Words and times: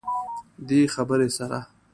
دې 0.67 0.81
خبرې 0.93 1.27
سره 1.37 1.59